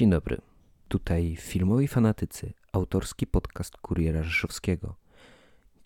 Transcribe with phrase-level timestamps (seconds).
[0.00, 0.40] Dzień dobry.
[0.88, 4.96] Tutaj Filmowi Fanatycy, autorski podcast Kuriera Rzeszowskiego.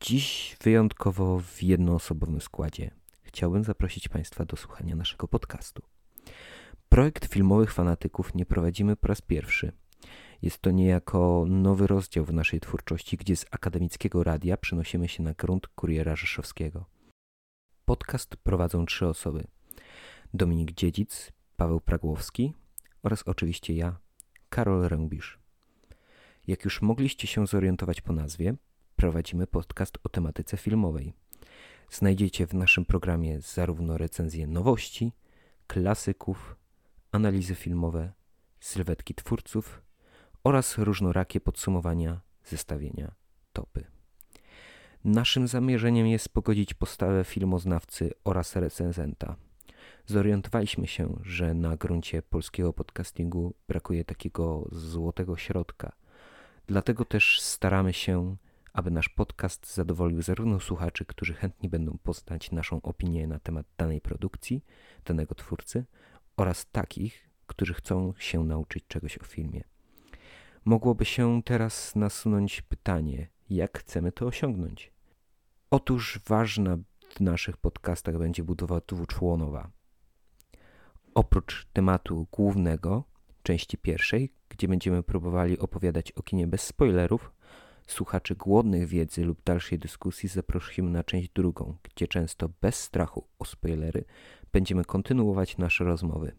[0.00, 2.90] Dziś wyjątkowo w jednoosobowym składzie.
[3.22, 5.82] Chciałbym zaprosić Państwa do słuchania naszego podcastu.
[6.88, 9.72] Projekt Filmowych Fanatyków nie prowadzimy po raz pierwszy.
[10.42, 15.32] Jest to niejako nowy rozdział w naszej twórczości, gdzie z akademickiego radia przenosimy się na
[15.32, 16.84] grunt Kuriera Rzeszowskiego.
[17.84, 19.44] Podcast prowadzą trzy osoby.
[20.34, 22.52] Dominik Dziedzic, Paweł Pragłowski
[23.04, 24.03] oraz oczywiście ja,
[24.54, 25.38] Karol Rębisz.
[26.46, 28.54] Jak już mogliście się zorientować po nazwie,
[28.96, 31.12] prowadzimy podcast o tematyce filmowej.
[31.90, 35.12] Znajdziecie w naszym programie zarówno recenzje nowości,
[35.66, 36.56] klasyków,
[37.12, 38.12] analizy filmowe,
[38.60, 39.82] sylwetki twórców
[40.44, 43.14] oraz różnorakie podsumowania, zestawienia,
[43.52, 43.84] topy.
[45.04, 49.36] Naszym zamierzeniem jest pogodzić postawę filmoznawcy oraz recenzenta–
[50.06, 55.92] zorientowaliśmy się, że na gruncie polskiego podcastingu brakuje takiego złotego środka.
[56.66, 58.36] Dlatego też staramy się,
[58.72, 64.00] aby nasz podcast zadowolił zarówno słuchaczy, którzy chętni będą poznać naszą opinię na temat danej
[64.00, 64.64] produkcji,
[65.04, 65.84] danego twórcy,
[66.36, 69.64] oraz takich, którzy chcą się nauczyć czegoś o filmie.
[70.64, 74.92] Mogłoby się teraz nasunąć pytanie, jak chcemy to osiągnąć?
[75.70, 76.78] Otóż ważna
[77.10, 79.70] w naszych podcastach będzie budowa dwuczłonowa.
[81.14, 83.04] Oprócz tematu głównego,
[83.42, 87.32] części pierwszej, gdzie będziemy próbowali opowiadać o kinie bez spoilerów,
[87.86, 93.44] słuchaczy głodnych wiedzy lub dalszej dyskusji zaprosimy na część drugą, gdzie często bez strachu o
[93.44, 94.04] spoilery
[94.52, 96.32] będziemy kontynuować nasze rozmowy.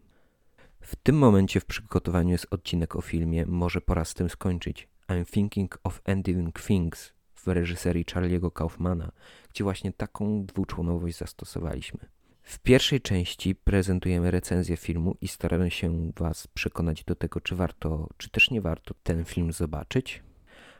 [0.80, 4.88] W tym momencie w przygotowaniu jest odcinek o filmie Może pora z tym skończyć.
[5.08, 9.12] I'm thinking of ending things w reżyserii Charlie'ego Kaufmana,
[9.50, 12.15] gdzie właśnie taką dwuczłonowość zastosowaliśmy.
[12.46, 18.08] W pierwszej części prezentujemy recenzję filmu i staramy się Was przekonać do tego, czy warto,
[18.16, 20.22] czy też nie warto ten film zobaczyć,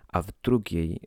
[0.09, 1.01] a w drugiej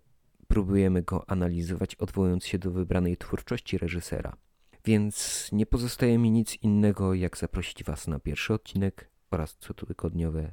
[0.48, 4.38] próbujemy go analizować, odwołując się do wybranej twórczości reżysera.
[4.86, 10.52] Więc nie pozostaje mi nic innego, jak zaprosić Was na pierwszy odcinek oraz cotygodniowe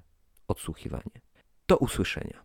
[0.48, 1.20] odsłuchiwanie.
[1.68, 2.44] Do usłyszenia.